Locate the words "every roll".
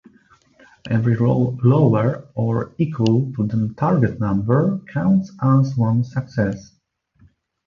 0.89-1.59